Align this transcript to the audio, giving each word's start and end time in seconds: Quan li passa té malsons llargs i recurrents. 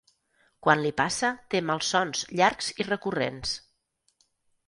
Quan 0.67 0.79
li 0.83 0.91
passa 1.01 1.29
té 1.55 1.59
malsons 1.67 2.23
llargs 2.39 2.71
i 2.85 2.87
recurrents. 2.89 3.55